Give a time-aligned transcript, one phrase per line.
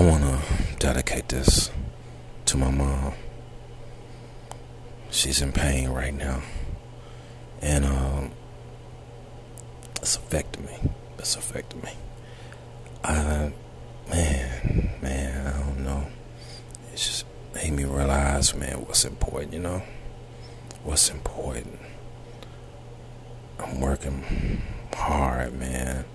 [0.00, 1.70] I want to dedicate this
[2.46, 3.12] to my mom.
[5.10, 6.40] She's in pain right now.
[7.60, 8.30] And um,
[9.96, 10.78] it's affecting me.
[11.18, 11.92] It's affecting me.
[13.04, 13.52] I,
[14.08, 16.06] man, man, I don't know.
[16.94, 19.82] It's just made me realize, man, what's important, you know?
[20.82, 21.78] What's important.
[23.58, 24.62] I'm working
[24.94, 26.06] hard, man,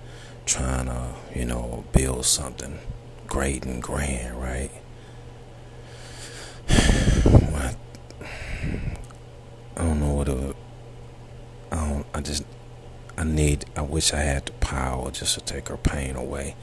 [0.47, 2.79] trying to, you know, build something
[3.27, 4.71] great and grand, right?
[6.69, 7.75] I,
[9.77, 10.55] I don't know what it.
[11.71, 12.05] I don't.
[12.13, 12.43] I just.
[13.17, 13.65] I need.
[13.75, 16.55] I wish I had the power just to take her pain away.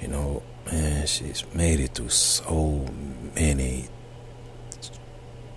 [0.00, 2.86] You know, man, she's made it through so
[3.34, 3.88] many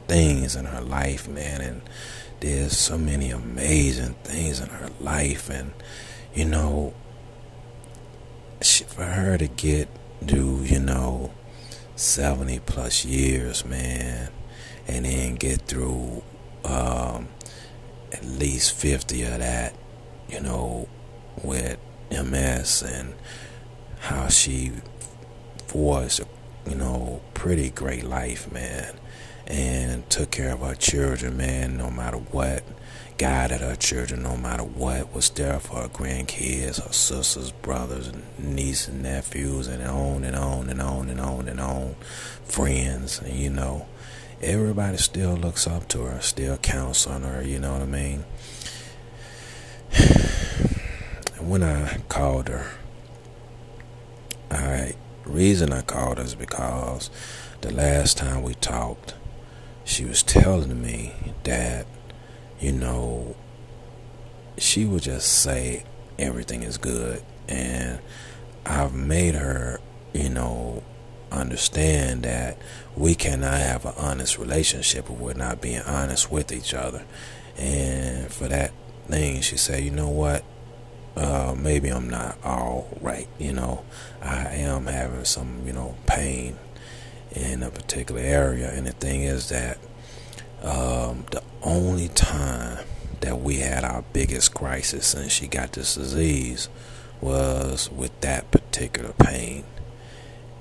[0.08, 1.82] things in her life, man, and
[2.40, 5.72] there's so many amazing things in her life, and
[6.34, 6.94] you know,
[8.62, 9.88] she, for her to get
[10.26, 11.32] do, you know,
[11.96, 14.30] 70 plus years, man,
[14.88, 16.24] and then get through
[16.66, 17.28] um,
[18.12, 19.76] at least 50 of that,
[20.30, 20.88] you know,
[21.44, 21.78] with
[22.12, 23.14] MS and
[24.00, 24.72] how she
[25.74, 26.22] was,
[26.68, 28.96] you know, pretty great life, man,
[29.48, 32.64] and took care of her children, man, no matter what
[33.22, 38.24] guided her children no matter what, was there for her grandkids, her sisters, brothers, and
[38.40, 41.94] nieces and nephews, and on and on and on and on and on,
[42.44, 43.86] friends, and you know,
[44.42, 48.26] everybody still looks up to her, still counts on her, you know what I mean?
[51.38, 52.72] And when I called her,
[54.50, 57.12] I reason I called her is because
[57.62, 59.14] the last time we talked,
[59.84, 61.14] she was telling me
[61.44, 61.86] that
[62.62, 63.36] you know,
[64.58, 65.84] she would just say
[66.20, 67.24] everything is good.
[67.50, 68.00] And
[68.66, 69.80] I've made her,
[70.14, 70.84] you know,
[71.32, 72.58] understand that
[72.96, 77.04] we cannot have an honest relationship if we're not being honest with each other.
[77.58, 78.72] And for that
[79.08, 80.44] thing, she said, you know what?
[81.16, 83.28] Uh, maybe I'm not all right.
[83.40, 83.84] You know,
[84.22, 86.58] I am having some, you know, pain
[87.32, 88.72] in a particular area.
[88.72, 89.78] And the thing is that
[90.64, 92.86] um, the only time
[93.22, 96.70] that we had our biggest crisis since she got this disease
[97.20, 99.64] was with that particular pain.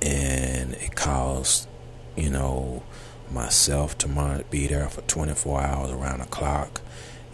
[0.02, 1.68] And it caused,
[2.16, 2.82] you know,
[3.30, 6.80] myself to be there for 24 hours around the clock.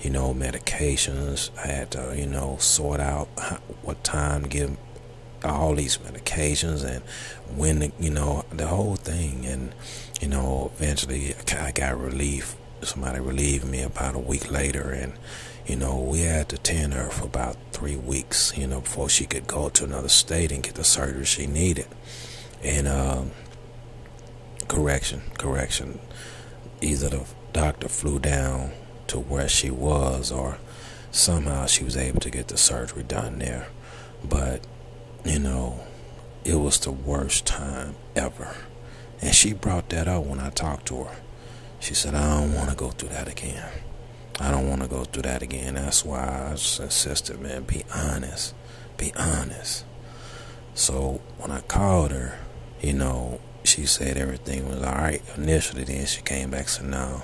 [0.01, 1.51] You know, medications.
[1.59, 3.27] I had to, you know, sort out
[3.83, 4.77] what time to give
[5.47, 7.03] all these medications and
[7.57, 9.47] when, you know, the whole thing.
[9.47, 9.75] And,
[10.21, 14.91] you know, eventually I got relief somebody relieved me about a week later.
[14.91, 15.15] And
[15.67, 19.27] you know we had to tend her for about three weeks you know before she
[19.27, 21.89] could go to another state and get the surgery she needed.
[22.63, 23.31] And um,
[24.69, 26.01] correction correction.
[26.81, 28.73] Either the doctor flew down
[29.07, 30.59] to where she was or
[31.11, 33.69] somehow she was able to get the surgery done there.
[34.23, 34.67] But
[35.27, 35.81] you know
[36.45, 38.55] it was the worst time ever
[39.21, 41.17] and she brought that up when i talked to her
[41.87, 43.65] she said, I don't want to go through that again.
[44.41, 45.75] I don't want to go through that again.
[45.75, 48.55] That's why I insisted, man, be honest.
[48.97, 49.85] Be honest.
[50.75, 52.39] So when I called her,
[52.81, 55.85] you know, she said everything was all right initially.
[55.85, 57.23] Then she came back and said, no,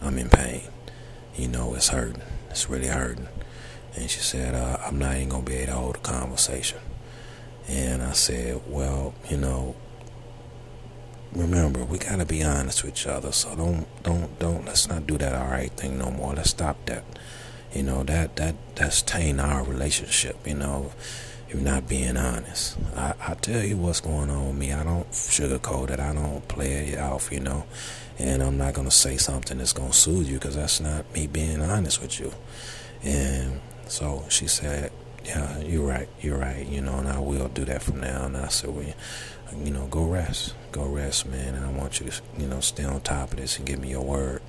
[0.00, 0.62] I'm in pain.
[1.34, 2.22] You know, it's hurting.
[2.50, 3.28] It's really hurting.
[3.94, 6.78] And she said, uh, I'm not even going to be able to hold a conversation.
[7.68, 9.74] And I said, well, you know,
[11.36, 13.32] remember we gotta be honest with each other.
[13.32, 16.34] So don't don't don't let's not do that all right thing no more.
[16.34, 17.04] Let's stop that.
[17.74, 20.92] You know that that that's taint our relationship you know
[21.48, 22.76] you're not being honest.
[22.96, 24.72] I, I tell you what's going on with me.
[24.72, 26.00] I don't sugarcoat it.
[26.00, 27.64] I don't play it off you know.
[28.18, 31.60] And i'm not gonna say something that's gonna soothe you because that's not me being
[31.60, 32.32] honest with you.
[33.02, 34.90] And so she said
[35.26, 38.36] yeah you're right you're right you know and i will do that from now and
[38.36, 38.94] i said well
[39.64, 40.54] you know, go rest.
[40.72, 41.54] Go rest, man.
[41.54, 43.90] And I want you to, you know, stay on top of this and give me
[43.90, 44.42] your word.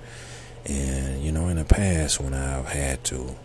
[0.65, 3.35] And, you know, in the past, when I've had to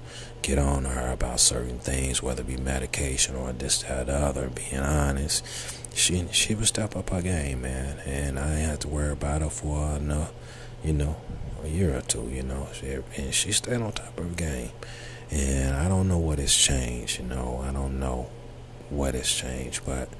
[0.40, 4.16] get on her about certain things, whether it be medication or this, that, or the
[4.16, 5.44] other, being honest,
[5.94, 7.98] she she would step up her game, man.
[8.00, 10.00] And I didn't have to worry about her for,
[10.82, 11.16] you know,
[11.62, 12.66] a year or two, you know.
[12.72, 14.70] She, and she stayed on top of her game.
[15.32, 17.64] And I don't know what has changed, you know.
[17.66, 18.30] I don't know
[18.90, 20.10] what has changed, but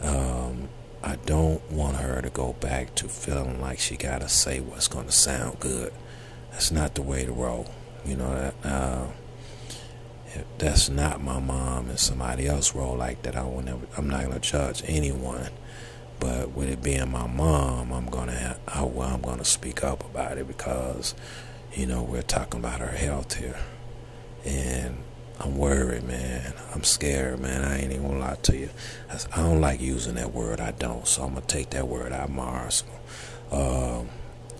[0.00, 0.70] um,
[1.02, 4.88] I don't want her to go back to feeling like she got to say what's
[4.88, 5.92] going to sound good.
[6.50, 7.66] That's not the way to roll.
[8.06, 9.06] You know, that, uh,
[10.28, 14.08] if that's not my mom and somebody else roll like that, I will never, I'm
[14.08, 15.50] not going to judge anyone.
[16.20, 20.36] But with it being my mom, I'm gonna have, I, I'm gonna speak up about
[20.36, 21.14] it because,
[21.72, 23.56] you know, we're talking about her health here,
[24.48, 24.96] and
[25.40, 26.52] I'm worried, man.
[26.74, 27.62] I'm scared, man.
[27.62, 28.70] I ain't even gonna lie to you.
[29.10, 30.60] I don't like using that word.
[30.60, 32.98] I don't, so I'm gonna take that word out of my arsenal.
[33.52, 34.02] Uh,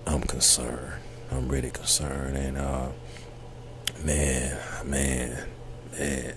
[0.07, 0.95] I'm concerned.
[1.31, 2.89] I'm really concerned, and uh,
[4.05, 5.47] man, man,
[5.99, 6.35] man.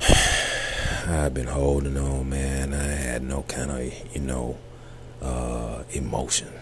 [1.08, 2.72] I've been holding on, man.
[2.72, 4.58] I had no kind of, you know,
[5.22, 6.52] uh, emotion,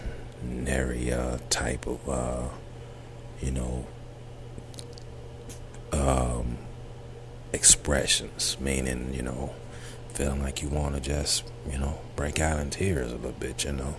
[0.43, 2.47] nary uh, type of, uh,
[3.41, 3.85] you know,
[5.91, 6.57] um,
[7.53, 9.53] expressions, meaning, you know,
[10.13, 13.63] feeling like you want to just, you know, break out in tears a little bit,
[13.63, 13.95] you know.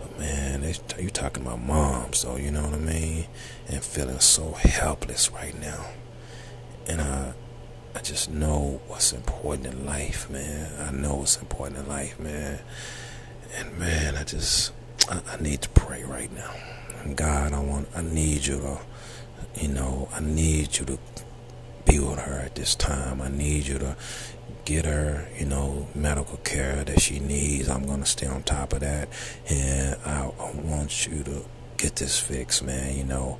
[0.00, 0.62] But man,
[0.98, 3.26] you talking about mom, so you know what I mean,
[3.68, 5.86] and feeling so helpless right now.
[6.86, 7.34] And I,
[7.94, 10.70] I just know what's important in life, man.
[10.80, 12.60] I know what's important in life, man.
[13.58, 14.72] And man, I just,
[15.10, 16.54] I, I need to pray right now.
[17.14, 18.78] God, I want, I need you to
[19.54, 20.98] you know, I need you to
[21.84, 23.20] be with her at this time.
[23.20, 23.96] I need you to
[24.64, 27.68] get her, you know, medical care that she needs.
[27.68, 29.08] I'm going to stay on top of that.
[29.48, 31.44] And I, I want you to
[31.76, 32.96] get this fixed, man.
[32.96, 33.38] You know,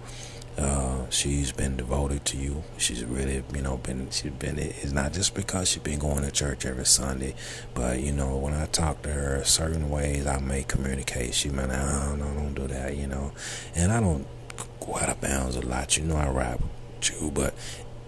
[0.58, 2.64] uh, she's been devoted to you.
[2.76, 6.30] She's really, you know, been, she's been, it's not just because she's been going to
[6.30, 7.34] church every Sunday,
[7.74, 11.34] but, you know, when I talk to her, certain ways I may communicate.
[11.34, 13.32] She may, no, no, don't do that, you know.
[13.74, 14.26] And I don't,
[14.80, 15.96] go out of bounds a lot.
[15.96, 16.60] You know I rap
[16.96, 17.54] with you, but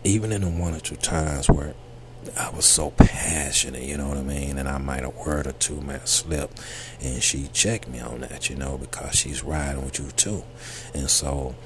[0.05, 1.75] even in the one or two times where
[2.39, 5.53] I was so passionate, you know what I mean, and I might a word or
[5.53, 6.53] two might slip,
[7.01, 10.45] and she checked me on that, you know, because she's riding with you too,
[10.95, 11.57] and so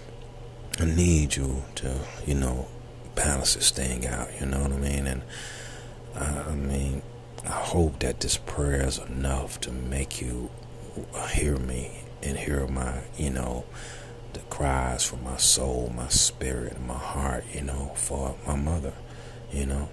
[0.81, 2.69] I need you to, you know,
[3.15, 5.23] balance this thing out, you know what I mean, and
[6.19, 7.03] I mean,
[7.45, 10.49] I hope that this prayer is enough to make you
[11.33, 11.91] hear me
[12.23, 13.67] and hear my, you know,
[14.37, 18.93] the cries from my soul, my spirit, my heart, you know, for my mother,
[19.51, 19.89] you know.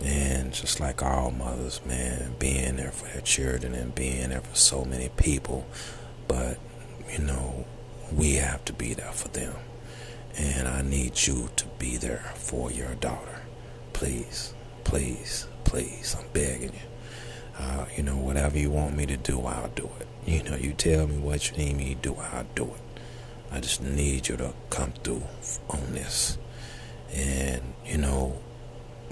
[0.00, 4.54] And just like all mothers, man, being there for their children and being there for
[4.54, 5.66] so many people.
[6.28, 6.58] But,
[7.12, 7.66] you know,
[8.12, 9.54] we have to be there for them.
[10.38, 13.42] And I need you to be there for your daughter.
[13.92, 14.54] Please,
[14.84, 16.16] please, please.
[16.18, 16.88] I'm begging you.
[17.58, 20.06] Uh, you know, whatever you want me to do, I'll do it.
[20.24, 22.89] You know, you tell me what you need me to do, I'll do it.
[23.52, 25.24] I just need you to come through
[25.68, 26.38] on this.
[27.12, 28.38] And, you know,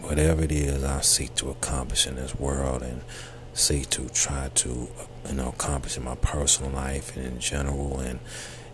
[0.01, 3.03] whatever it is I seek to accomplish in this world and
[3.55, 4.89] seek to try to,
[5.29, 8.21] you know, accomplish in my personal life and in general and,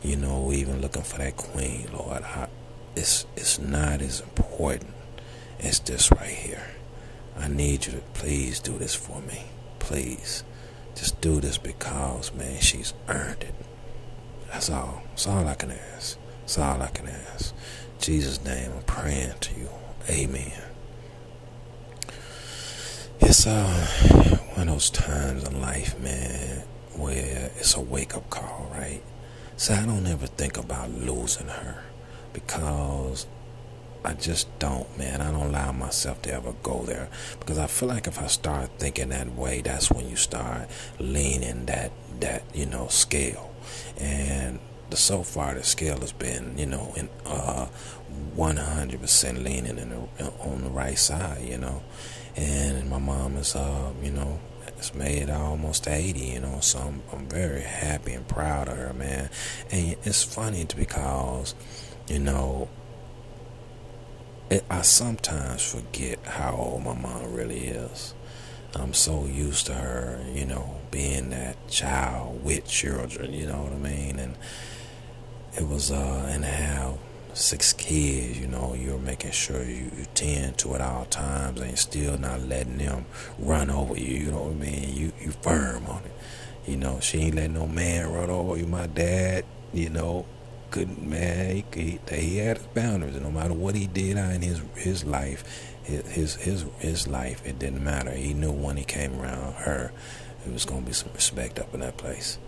[0.02, 2.48] you know, even looking for that queen, Lord, I,
[2.94, 4.90] it's, it's not as important
[5.60, 6.66] as this right here.
[7.38, 9.44] I need you to please do this for me.
[9.78, 10.44] Please.
[10.94, 13.54] Just do this because, man, she's earned it.
[14.54, 15.02] That's all.
[15.08, 16.16] That's all I can ask.
[16.42, 17.52] That's all I can ask.
[17.52, 19.68] In Jesus' name, I'm praying to you.
[20.08, 20.62] Amen.
[23.18, 23.86] It's uh
[24.54, 26.62] one of those times in life, man,
[26.94, 29.02] where it's a wake up call, right?
[29.56, 31.82] So I don't ever think about losing her
[32.32, 33.26] because
[34.04, 35.20] I just don't, man.
[35.20, 37.08] I don't allow myself to ever go there
[37.40, 40.70] because I feel like if I start thinking that way, that's when you start
[41.00, 43.50] leaning that that you know scale
[43.98, 44.58] and
[44.92, 47.66] so far the scale has been, you know, in uh,
[48.36, 51.82] 100% leaning in the, on the right side, you know,
[52.36, 57.02] and my mom is, uh, you know, it's made almost 80, you know, so I'm,
[57.12, 59.30] I'm very happy and proud of her, man.
[59.70, 61.54] And it's funny because,
[62.08, 62.68] you know,
[64.50, 68.14] it, I sometimes forget how old my mom really is.
[68.76, 73.72] I'm so used to her, you know, being that child with children, you know what
[73.72, 74.18] I mean?
[74.18, 74.34] And
[75.56, 76.98] it was, uh, and have
[77.34, 81.78] six kids, you know, you're making sure you, you tend to at all times and
[81.78, 83.06] still not letting them
[83.38, 84.96] run over you, you know what I mean?
[84.96, 86.12] You, you firm on it.
[86.66, 88.66] You know, she ain't letting no man run over you.
[88.66, 90.26] My dad, you know,
[90.70, 93.14] couldn't, man, he, he, he had his boundaries.
[93.14, 97.44] And no matter what he did in his, his life, his his his life.
[97.46, 98.10] It didn't matter.
[98.10, 99.92] He knew when he came around her,
[100.46, 102.38] it was gonna be some respect up in that place.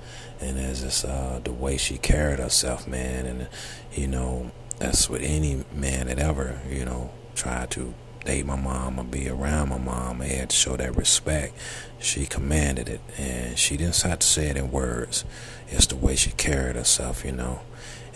[0.41, 3.49] And as this uh, the way she carried herself, man, and
[3.93, 8.99] you know that's what any man that ever you know tried to date my mom
[8.99, 10.19] or be around my mom.
[10.19, 11.55] They had to show that respect.
[11.99, 15.25] She commanded it, and she didn't have to say it in words.
[15.69, 17.61] It's the way she carried herself, you know.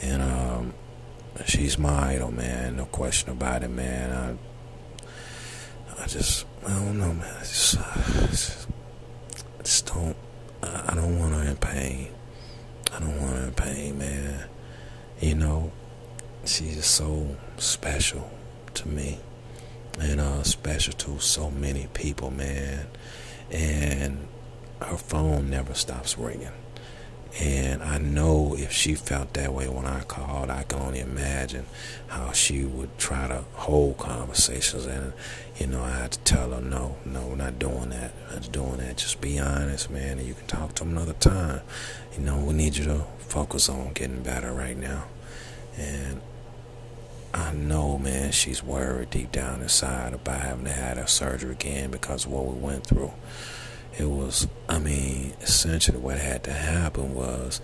[0.03, 0.75] And um,
[1.47, 2.77] she's my idol, man.
[2.77, 4.11] No question about it, man.
[4.13, 4.50] I,
[6.03, 7.37] I just, I don't know, man.
[7.37, 8.69] I just, uh, I just,
[9.59, 10.17] I just don't,
[10.63, 12.09] I, I don't want her in pain.
[12.93, 14.45] I don't want her in pain, man.
[15.21, 15.73] You know,
[16.45, 18.31] she's just so special
[18.75, 19.19] to me.
[19.99, 22.87] And uh, special to so many people, man.
[23.51, 24.27] And
[24.81, 26.53] her phone never stops ringing.
[27.39, 31.67] And I know if she felt that way when I called, I can only imagine
[32.09, 34.85] how she would try to hold conversations.
[34.87, 35.13] And,
[35.57, 38.13] you know, I had to tell her, no, no, we're not doing that.
[38.33, 38.97] Not doing that.
[38.97, 41.61] Just be honest, man, and you can talk to him another time.
[42.17, 45.05] You know, we need you to focus on getting better right now.
[45.79, 46.21] And
[47.33, 51.93] I know, man, she's worried deep down inside about having to have her surgery again
[51.93, 53.13] because of what we went through.
[53.99, 57.61] It was, I mean, essentially what had to happen was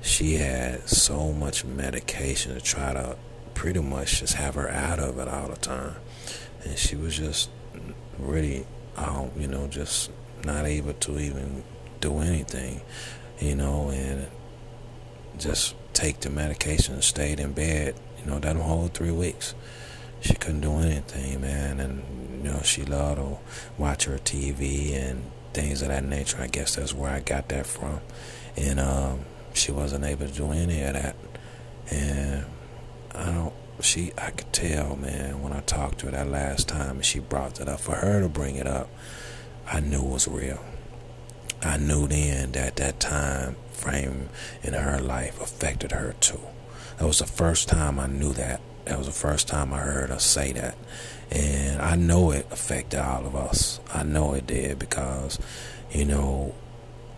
[0.00, 3.16] she had so much medication to try to
[3.54, 5.94] pretty much just have her out of it all the time.
[6.64, 7.50] And she was just
[8.18, 8.66] really,
[8.96, 10.10] um, you know, just
[10.44, 11.62] not able to even
[12.00, 12.80] do anything,
[13.40, 14.26] you know, and
[15.38, 19.54] just take the medication and stayed in bed, you know, that whole three weeks.
[20.20, 22.02] She couldn't do anything, man, and
[22.44, 23.38] you know she loved to
[23.80, 26.38] watch her TV and things of that nature.
[26.40, 28.00] I guess that's where I got that from.
[28.56, 29.20] And um,
[29.54, 31.16] she wasn't able to do any of that.
[31.90, 32.44] And
[33.14, 36.96] I don't, she, I could tell, man, when I talked to her that last time
[36.96, 38.88] and she brought it up, for her to bring it up,
[39.66, 40.60] I knew it was real.
[41.62, 44.28] I knew then that that time frame
[44.62, 46.40] in her life affected her too.
[46.98, 48.60] That was the first time I knew that.
[48.84, 50.76] That was the first time I heard her say that.
[51.30, 53.80] And I know it affected all of us.
[53.92, 55.38] I know it did because,
[55.90, 56.54] you know,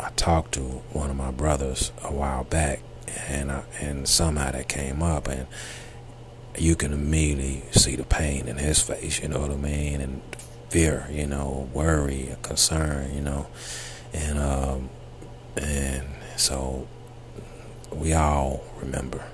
[0.01, 0.63] I talked to
[0.93, 2.81] one of my brothers a while back,
[3.29, 5.47] and I, and somehow that came up, and
[6.57, 9.21] you can immediately see the pain in his face.
[9.21, 10.01] You know what I mean?
[10.01, 10.23] And
[10.71, 13.47] fear, you know, worry, concern, you know,
[14.13, 14.91] and um,
[15.57, 16.89] and so
[17.93, 19.25] we all remember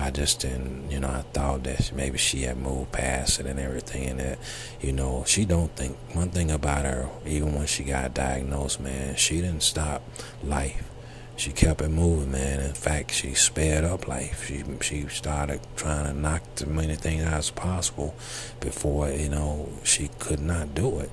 [0.00, 3.60] I just didn't, you know, I thought that maybe she had moved past it and
[3.60, 4.38] everything, and that,
[4.80, 7.10] you know, she don't think one thing about her.
[7.26, 10.02] Even when she got diagnosed, man, she didn't stop
[10.42, 10.90] life.
[11.36, 12.60] She kept it moving, man.
[12.60, 14.46] In fact, she sped up life.
[14.46, 18.14] She she started trying to knock as many things out as possible
[18.60, 21.10] before you know she could not do it,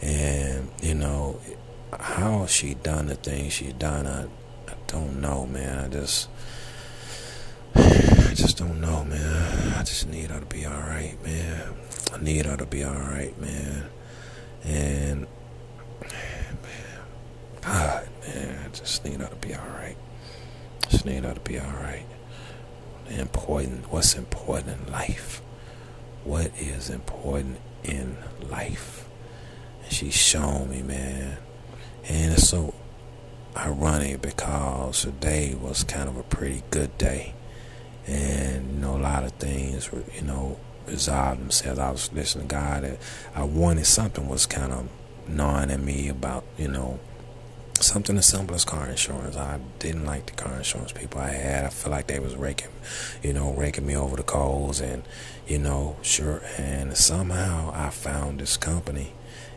[0.00, 1.40] and you know
[1.98, 4.06] how she done the things she done.
[4.06, 4.26] I
[4.70, 5.84] I don't know, man.
[5.84, 6.28] I just
[8.34, 9.74] I just don't know, man.
[9.74, 11.72] I just need her to be alright, man.
[12.12, 13.84] I need her to be alright, man.
[14.64, 15.28] And,
[16.00, 16.58] man,
[17.60, 19.96] God, man, I just need her to be alright.
[20.88, 22.06] Just need her to be alright.
[23.08, 25.40] Important, what's important in life?
[26.24, 28.16] What is important in
[28.50, 29.08] life?
[29.84, 31.38] And she's shown me, man.
[32.08, 32.74] And it's so
[33.56, 37.34] ironic because today was kind of a pretty good day
[38.06, 41.78] and you know a lot of things were you know resolved themselves.
[41.78, 42.84] I was listening to God.
[42.84, 42.98] And
[43.34, 44.88] I wanted something was kind of
[45.28, 47.00] gnawing at me about you know
[47.80, 49.36] something as simple as car insurance.
[49.36, 51.64] I didn't like the car insurance people I had.
[51.64, 52.70] I feel like they was raking,
[53.22, 55.02] you know, raking me over the coals, and
[55.46, 56.42] you know, sure.
[56.58, 59.12] And somehow I found this company,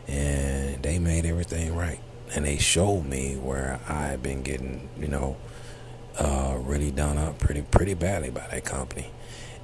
[0.06, 2.00] and they made everything right,
[2.34, 5.36] and they showed me where I've been getting, you know
[6.18, 9.10] uh, really done up pretty pretty badly by that company,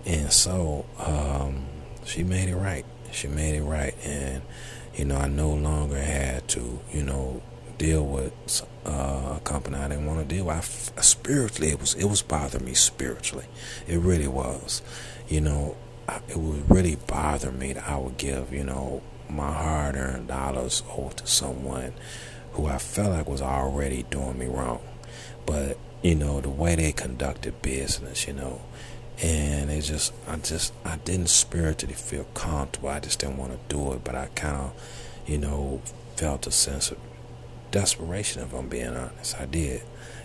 [0.07, 1.67] and so um,
[2.05, 2.85] she made it right.
[3.11, 4.43] She made it right, and
[4.95, 7.43] you know I no longer had to you know
[7.77, 10.93] deal with uh, a company I didn't want to deal with.
[10.97, 13.47] I, spiritually, it was it was bothering me spiritually.
[13.87, 14.83] It really was.
[15.29, 15.77] You know,
[16.29, 21.15] it would really bother me that I would give you know my hard-earned dollars over
[21.15, 21.95] to someone
[22.53, 24.81] who I felt like was already doing me wrong.
[25.47, 28.61] But you know, the way they conducted business, you know.
[29.23, 32.91] And it just, I just, I didn't spiritually feel comfortable.
[32.91, 34.73] I just didn't want to do it, but I kind of,
[35.27, 35.81] you know,
[36.17, 36.99] felt a sense of
[37.71, 39.41] desperation, if I'm being honest.
[39.41, 39.81] I did,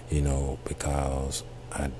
[0.09, 1.91] you know, because I,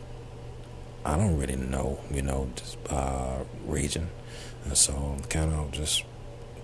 [1.05, 4.09] I don't really know, you know, this uh, region,
[4.65, 6.03] and so I'm kind of just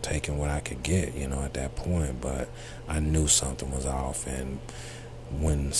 [0.01, 2.19] taking what I could get, you know, at that point.
[2.19, 2.49] But
[2.89, 4.59] I knew something was off, and
[5.31, 5.71] when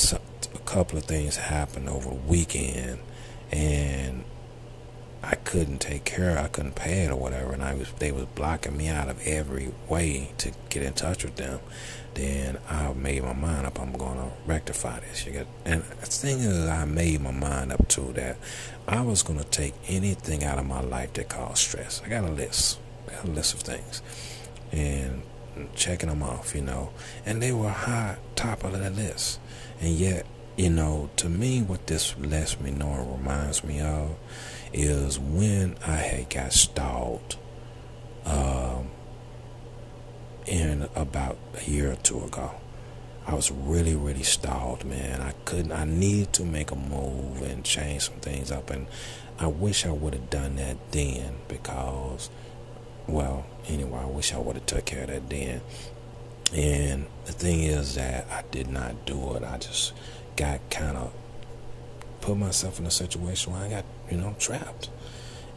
[0.56, 3.00] a couple of things happened over the weekend,
[3.52, 4.24] and
[5.24, 6.42] I couldn't take care of, it.
[6.42, 9.26] I couldn't pay it or whatever, and I was they was blocking me out of
[9.26, 11.60] every way to get in touch with them.
[12.14, 13.80] Then I made my mind up.
[13.80, 15.26] I'm to rectify this.
[15.26, 18.38] You get, and the thing is, I made my mind up to that.
[18.88, 22.02] I was to take anything out of my life that caused stress.
[22.06, 24.02] I got a list, I got a list of things,
[24.72, 25.24] and
[25.74, 26.92] checking them off, you know,
[27.26, 29.40] and they were high top of the list,
[29.82, 30.26] and yet
[30.58, 34.16] you know, to me, what this lets me know and reminds me of
[34.72, 37.38] is when I had got stalled
[38.26, 38.90] um,
[40.46, 42.52] in about a year or two ago.
[43.28, 45.22] I was really, really stalled, man.
[45.22, 45.72] I couldn't.
[45.72, 48.86] I needed to make a move and change some things up, and
[49.40, 52.30] I wish I would have done that then because,
[53.08, 55.62] well, anyway, I wish I would have took care of that then.
[56.54, 59.44] And the thing is that I did not do it.
[59.44, 59.94] I just
[60.36, 61.14] got kind of
[62.22, 64.90] put myself in a situation where I got, you know, trapped.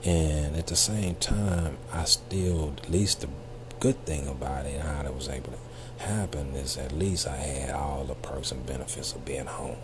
[0.04, 3.28] And at the same time, I still, at least the
[3.80, 7.70] good thing about it, how it was able to happen, is at least I had
[7.74, 9.78] all the perks and benefits of being home.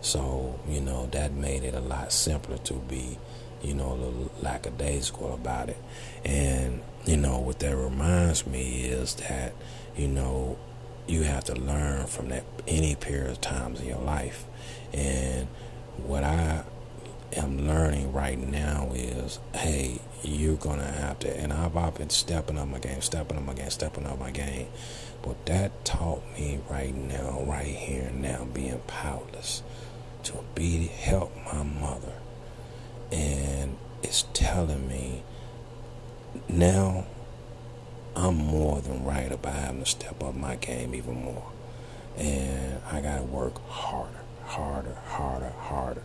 [0.00, 3.18] So, you know, that made it a lot simpler to be,
[3.62, 5.78] you know, a little lackadaisical about it.
[6.24, 9.54] And, you know, what that reminds me is that,
[9.96, 10.58] you know,
[11.06, 14.44] you have to learn from that any period of times in your life.
[14.92, 15.46] And
[15.98, 16.64] what I
[17.32, 21.36] am learning right now is, hey, you're gonna have to.
[21.36, 24.30] And I've, I've been stepping up my game, stepping up my game, stepping up my
[24.30, 24.68] game.
[25.22, 29.62] But that taught me right now, right here and now, being powerless,
[30.24, 32.12] to be help my mother,
[33.10, 35.22] and it's telling me
[36.48, 37.06] now
[38.16, 41.52] I'm more than right about having to step up my game even more.
[42.16, 46.02] And I got to work harder, harder, harder, harder.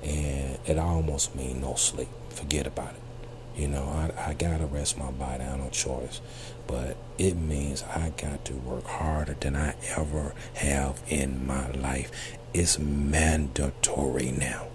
[0.00, 2.08] And it almost means no sleep.
[2.28, 3.60] Forget about it.
[3.60, 5.42] You know, I, I got to rest my body.
[5.42, 6.20] I have no choice.
[6.68, 12.12] But it means I got to work harder than I ever have in my life.
[12.54, 14.68] It's mandatory now.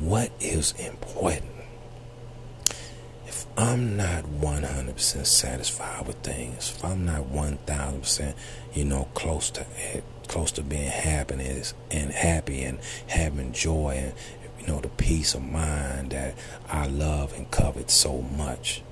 [0.00, 1.51] What is important?
[3.56, 8.34] I'm not 100% satisfied with things, if I'm not 1000%,
[8.72, 9.66] you know, close to
[10.28, 14.14] close to being happiness and happy and having joy and
[14.58, 16.34] you know the peace of mind that
[16.70, 18.82] I love and covet so much,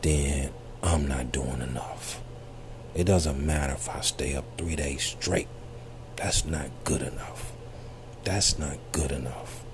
[0.00, 0.50] then
[0.82, 2.20] I'm not doing enough.
[2.94, 5.48] It doesn't matter if I stay up three days straight.
[6.16, 7.52] That's not good enough.
[8.24, 9.64] That's not good enough.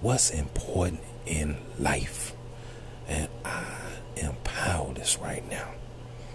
[0.00, 2.34] What's important in life?
[3.08, 3.64] And I
[4.16, 5.68] am powerless right now.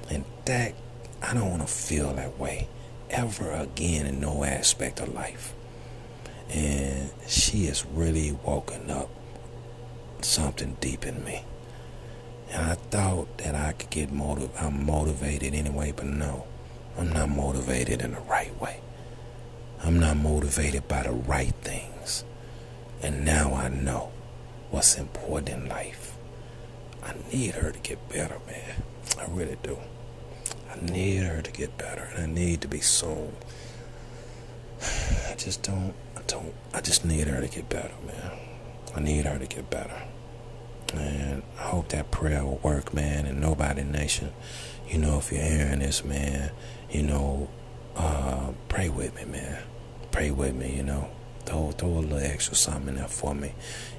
[0.10, 0.74] And that,
[1.22, 2.68] I don't want to feel that way
[3.10, 5.54] ever again in no aspect of life.
[6.50, 9.10] And she has really woken up
[10.22, 11.44] something deep in me.
[12.52, 14.56] And I thought that I could get motivated.
[14.60, 16.48] I'm motivated anyway, but no,
[16.98, 18.82] I'm not motivated in the right way.
[19.84, 22.24] I'm not motivated by the right things.
[23.02, 24.12] And now I know
[24.72, 26.09] what's important in life.
[27.04, 28.84] I need her to get better, man.
[29.20, 29.78] I really do.
[30.72, 33.34] I need her to get better, and I need to be soon.
[35.30, 35.94] I just don't.
[36.18, 36.54] I don't.
[36.74, 38.32] I just need her to get better, man.
[38.96, 40.02] I need her to get better,
[40.94, 43.26] and I hope that prayer will work, man.
[43.26, 44.32] And nobody nation,
[44.88, 46.52] you know, if you're hearing this, man,
[46.90, 47.50] you know,
[47.96, 49.64] uh, pray with me, man.
[50.12, 51.10] Pray with me, you know.
[51.46, 53.54] Throw throw a little extra something in there for me,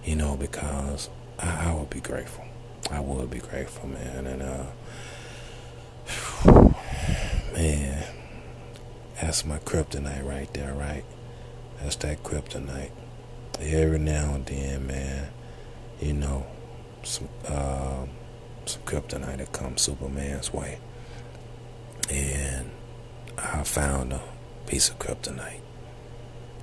[0.04, 1.08] you know, because
[1.38, 2.44] I, I would be grateful.
[2.90, 4.26] I would be grateful, man.
[4.26, 4.66] And uh,
[7.52, 8.04] man,
[9.20, 11.04] that's my kryptonite right there, right?
[11.80, 12.90] That's that kryptonite.
[13.60, 15.28] Every now and then, man,
[16.00, 16.46] you know,
[17.02, 18.06] some uh,
[18.64, 20.78] some kryptonite that comes Superman's way,
[22.08, 22.70] and
[23.38, 24.22] I found a
[24.66, 25.60] piece of kryptonite,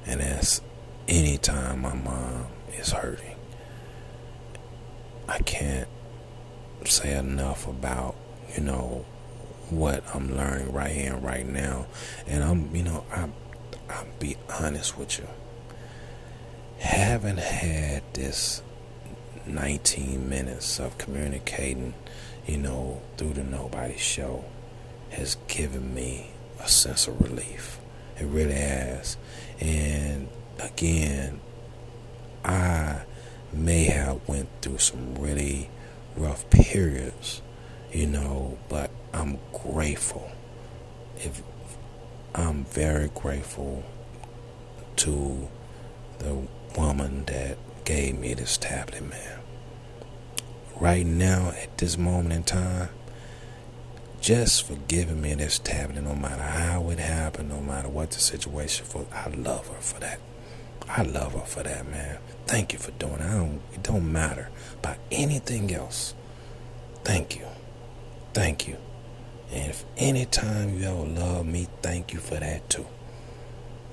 [0.06, 0.62] and that's
[1.08, 3.36] anytime my mom is hurting.
[5.30, 5.88] I can't
[6.92, 8.16] say enough about,
[8.56, 9.06] you know,
[9.70, 11.88] what I'm learning right here and right now.
[12.26, 13.34] And I'm, you know, I'm,
[13.90, 15.28] I'll be honest with you.
[16.80, 18.62] Haven't had this
[19.46, 21.94] 19 minutes of communicating,
[22.46, 24.46] you know, through the Nobody Show
[25.10, 27.80] has given me a sense of relief.
[28.20, 29.18] It really has.
[29.60, 30.28] And
[30.60, 31.40] again,
[32.44, 33.02] I
[33.54, 35.70] may have went through some really
[36.18, 37.42] rough periods,
[37.92, 40.32] you know, but I'm grateful.
[41.18, 41.42] If
[42.36, 43.84] I'm very grateful
[44.98, 45.48] to
[46.20, 49.40] the woman that gave me this tablet, man.
[50.80, 52.90] Right now, at this moment in time,
[54.20, 58.20] just for giving me this tablet, no matter how it happened, no matter what the
[58.20, 60.20] situation for, I love her for that.
[60.88, 62.18] I love her for that, man.
[62.46, 63.30] Thank you for doing it.
[63.30, 66.14] Don't, it don't matter about anything else.
[67.04, 67.46] Thank you.
[68.34, 68.78] Thank you.
[69.52, 72.86] And if any time you ever love me, thank you for that too.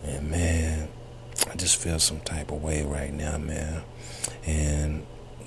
[0.02, 0.88] And man,
[1.50, 3.82] I just feel some type of way right now, man.
[4.44, 5.06] And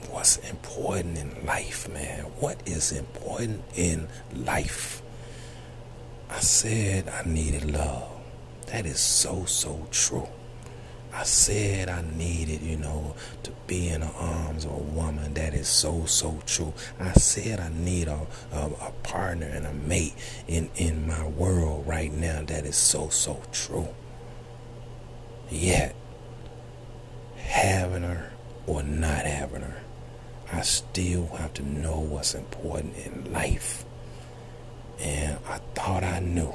[0.09, 2.23] what's important in life, man?
[2.39, 5.01] What is important in life?
[6.29, 8.09] I said I needed love.
[8.67, 10.27] That is so, so true.
[11.17, 15.33] I said I needed, you know, to be in the arms of a woman.
[15.33, 16.75] That is so, so true.
[16.99, 20.13] I said I need a, a, a, partner and a mate
[20.47, 22.43] in, in my world right now.
[22.43, 23.87] That is so, so true.
[25.49, 25.95] Yet,
[27.37, 28.31] having her
[28.67, 29.81] or not having her,
[30.53, 33.85] I still have to know what's important in life.
[34.99, 36.53] And I thought I knew,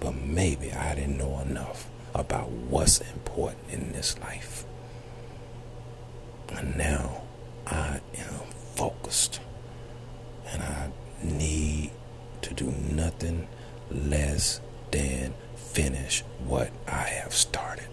[0.00, 4.64] but maybe I didn't know enough about what's important in this life.
[6.50, 7.22] And now
[7.66, 8.34] I am
[8.74, 9.40] focused.
[10.46, 10.90] And I
[11.22, 11.90] need
[12.42, 13.48] to do nothing
[13.90, 17.88] less than finish what I have started.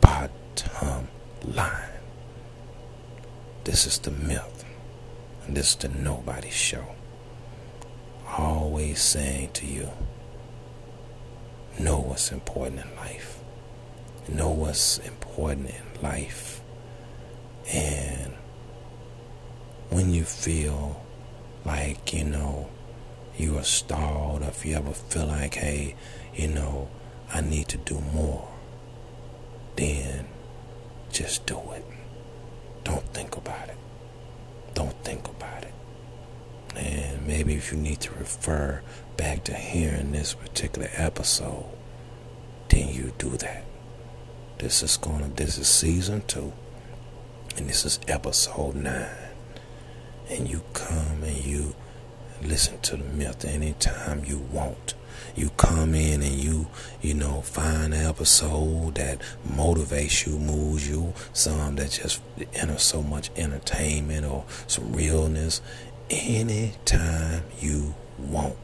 [0.00, 1.08] Bottom
[1.44, 1.88] line.
[3.64, 4.64] This is the myth.
[5.46, 6.84] And this is the nobody show.
[8.38, 9.90] Always saying to you,
[11.78, 13.38] know what's important in life.
[14.28, 16.60] Know what's important in life.
[17.72, 18.32] And
[19.90, 21.04] when you feel
[21.64, 22.68] like, you know,
[23.36, 25.96] you are stalled, or if you ever feel like, hey,
[26.34, 26.88] you know,
[27.32, 28.48] I need to do more,
[29.76, 30.26] then
[31.10, 31.84] just do it.
[32.84, 33.76] Don't think about it.
[34.74, 35.69] Don't think about it.
[37.20, 38.80] And maybe if you need to refer
[39.16, 41.66] back to hearing this particular episode,
[42.70, 43.64] then you do that.
[44.58, 46.52] This is gonna this is season two
[47.56, 49.08] and this is episode nine.
[50.30, 51.74] And you come and you
[52.42, 54.94] listen to the myth anytime you want.
[55.36, 56.68] You come in and you,
[57.02, 62.22] you know, find an episode that motivates you, moves you, some that just
[62.54, 65.60] enter so much entertainment or some realness
[66.10, 68.56] anytime you want.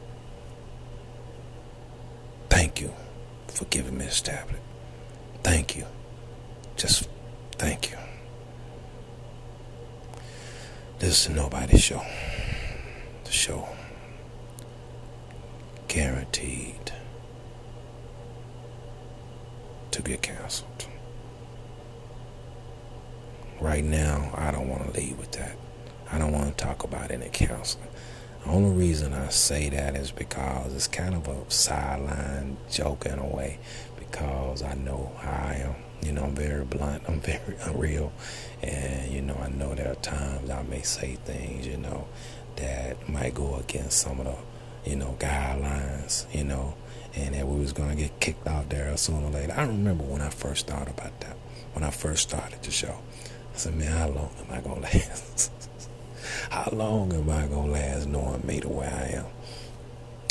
[2.49, 2.93] Thank you
[3.47, 4.61] for giving me this tablet.
[5.43, 5.85] Thank you.
[6.75, 7.09] Just
[7.53, 7.97] thank you.
[10.99, 12.01] This is the Nobody Show.
[13.23, 13.67] The show
[15.87, 16.91] guaranteed
[19.91, 20.87] to get canceled.
[23.59, 25.57] Right now, I don't want to leave with that.
[26.11, 27.87] I don't want to talk about any counseling.
[28.43, 33.19] The only reason I say that is because it's kind of a sideline joke in
[33.19, 33.59] a way
[33.99, 35.75] because I know how I am.
[36.01, 38.13] You know, I'm very blunt, I'm very unreal,
[38.61, 42.07] and you know, I know there are times I may say things, you know,
[42.55, 44.35] that might go against some of the
[44.89, 46.73] you know, guidelines, you know,
[47.13, 49.53] and that we was gonna get kicked out there sooner or later.
[49.55, 51.35] I remember when I first thought about that.
[51.73, 52.97] When I first started the show,
[53.53, 55.51] I said, "Man, how long am I gonna last?
[56.49, 59.25] How long am I gonna last knowing me the way I am?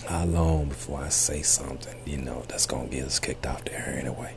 [0.06, 3.98] How long before I say something, you know, that's gonna get us kicked out there
[4.00, 4.34] anyway?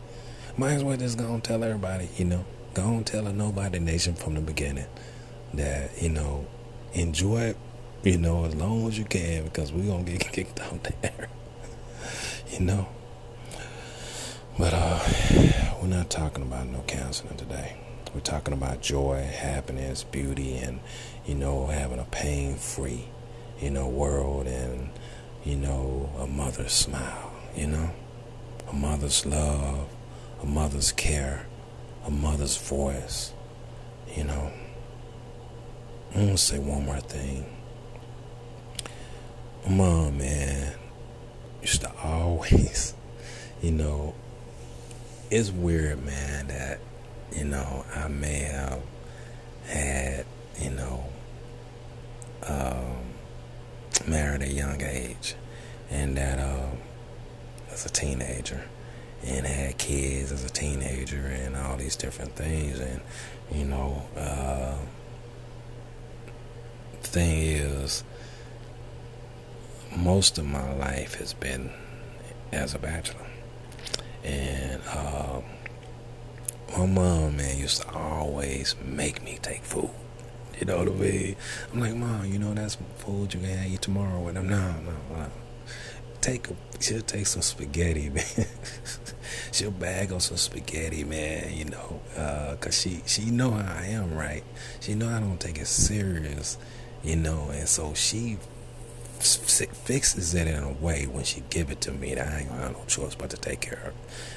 [0.57, 3.79] Might as well just go and tell everybody, you know, go and tell a nobody
[3.79, 4.87] nation from the beginning
[5.53, 6.45] that you know,
[6.93, 7.57] enjoy it
[8.03, 11.27] you know, as long as you can, because we're gonna get kicked out there.
[12.51, 12.87] you know.
[14.57, 14.99] But uh,
[15.81, 17.77] we're not talking about no counseling today.
[18.13, 20.80] We're talking about joy, happiness, beauty, and
[21.26, 23.06] you know, having a pain-free,
[23.62, 24.89] you know, world, and
[25.43, 27.32] you know, a mother's smile.
[27.56, 27.89] You know,
[28.69, 29.88] a mother's love,
[30.41, 31.45] a mother's care,
[32.06, 33.34] a mother's voice.
[34.15, 34.52] You know.
[36.15, 37.45] I'm gonna say one more thing
[39.69, 40.74] mom, man,
[41.62, 42.93] used to always,
[43.62, 44.15] you know,
[45.30, 46.80] it's weird, man, that,
[47.35, 48.81] you know, I may have
[49.65, 50.25] had,
[50.59, 51.05] you know,
[52.47, 52.97] um,
[54.07, 55.35] married a young age
[55.89, 56.77] and that um,
[57.71, 58.63] as a teenager
[59.25, 63.01] and had kids as a teenager and all these different things and
[63.51, 64.75] you know uh,
[67.01, 68.03] the thing is
[69.95, 71.69] most of my life has been
[72.51, 73.25] as a bachelor.
[74.23, 75.41] And uh,
[76.77, 79.89] my mom, man, used to always make me take food.
[80.60, 81.36] You know what I mean?
[81.71, 84.49] I'm like, Mom, you know that's food you can eat tomorrow with them.
[84.49, 85.25] No, no, no.
[86.19, 88.25] Take a, she'll take some spaghetti, man.
[89.53, 91.53] she'll bag on some spaghetti, man.
[91.53, 94.43] You know, uh, cause she she know how I am, right?
[94.82, 96.58] She know I don't take it serious,
[97.03, 98.38] you know, and so she
[99.19, 102.62] fixes it in a way when she give it to me that I ain't gonna
[102.62, 103.93] have no choice but to take care of it.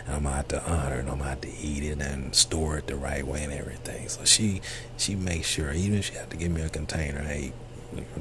[0.06, 2.34] And I'm gonna have to honor it, and I'm gonna have to eat it and
[2.34, 4.08] store it the right way and everything.
[4.08, 4.60] So she
[4.96, 7.52] she makes sure, even if she have to give me a container, hey,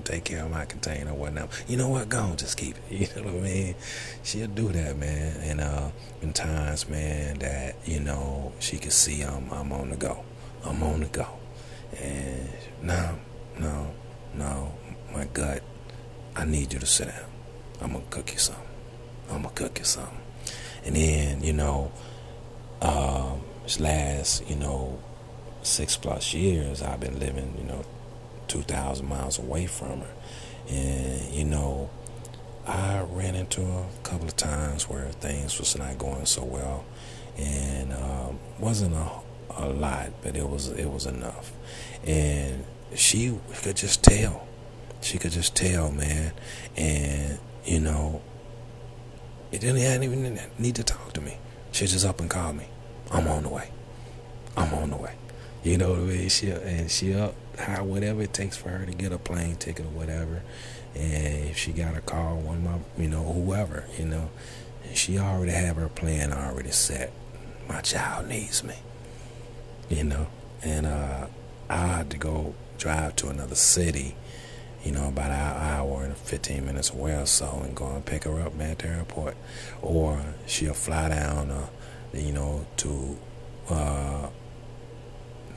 [0.03, 1.49] take care of my container, whatnot.
[1.67, 2.09] You know what?
[2.09, 2.81] Go on, just keep it.
[3.15, 3.75] You know what I mean?
[4.23, 5.37] She'll do that, man.
[5.41, 5.89] And uh,
[6.21, 10.23] in times, man, that you know she can see I'm I'm on the go.
[10.63, 11.27] I'm on the go.
[11.99, 12.49] And
[12.81, 13.17] no,
[13.59, 13.91] no,
[14.35, 14.73] no,
[15.13, 15.63] my gut.
[16.35, 17.29] I need you to sit down.
[17.81, 18.67] I'm gonna cook you something.
[19.29, 20.17] I'm gonna cook you something.
[20.85, 21.91] And then you know,
[22.81, 24.99] um, this last you know
[25.63, 27.85] six plus years, I've been living you know
[28.51, 30.13] 2,000 miles away from her.
[30.69, 31.89] And, you know,
[32.67, 36.83] I ran into her a couple of times where things was not going so well.
[37.37, 39.09] And um, wasn't a,
[39.57, 41.53] a lot, but it was it was enough.
[42.05, 44.47] And she could just tell.
[45.01, 46.33] She could just tell, man.
[46.77, 48.21] And, you know,
[49.51, 51.37] it didn't, didn't even need to talk to me.
[51.71, 52.65] She just up and called me.
[53.11, 53.69] I'm on the way.
[54.55, 55.13] I'm on the way.
[55.63, 56.29] You know what I mean?
[56.29, 59.85] She and she up how whatever it takes for her to get a plane ticket
[59.85, 60.41] or whatever.
[60.95, 64.29] And if she got a call, one of my you know whoever you know,
[64.93, 67.11] she already have her plan already set.
[67.67, 68.75] My child needs me.
[69.89, 70.27] You know,
[70.63, 71.27] and uh,
[71.69, 74.15] I had to go drive to another city.
[74.83, 78.23] You know, about an hour and 15 minutes away or so, and go and pick
[78.23, 79.35] her up at the airport,
[79.81, 81.67] or she'll fly down, uh,
[82.13, 83.17] you know, to
[83.69, 84.27] uh,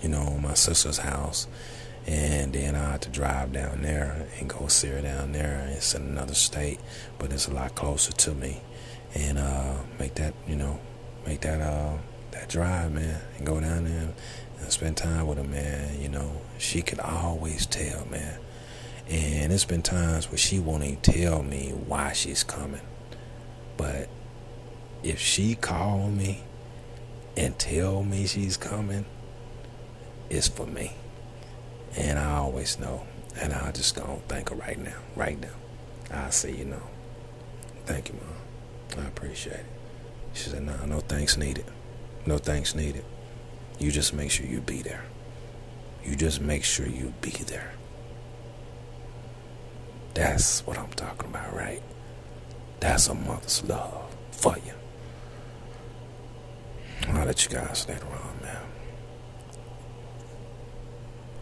[0.03, 1.49] you know, my sister's house.
[2.07, 5.67] And then I had to drive down there and go see her down there.
[5.73, 6.79] It's in another state,
[7.19, 8.61] but it's a lot closer to me.
[9.15, 10.79] And uh, make that, you know,
[11.27, 11.97] make that uh,
[12.33, 14.13] that drive, man, and go down there
[14.61, 15.99] and spend time with her, man.
[15.99, 18.39] You know, she could always tell, man.
[19.09, 22.81] And it's been times where she won't even tell me why she's coming.
[23.77, 24.09] But
[25.03, 26.43] if she call me
[27.37, 29.05] and tell me she's coming,
[30.31, 30.93] it's for me.
[31.97, 33.07] And I always know.
[33.37, 34.97] And I just gonna thank her right now.
[35.17, 35.49] Right now.
[36.11, 36.83] I say you know.
[37.87, 39.05] Thank you, Mom.
[39.05, 39.67] I appreciate it.
[40.33, 41.67] She said, nah, no thanks needed.
[42.27, 43.05] No thanks needed.
[43.79, 45.05] You just make sure you be there.
[46.05, 47.73] You just make sure you be there.
[50.15, 51.83] That's what I'm talking about, right?
[52.81, 54.73] That's a mother's love for you.
[57.09, 58.34] I'll let you guys later on.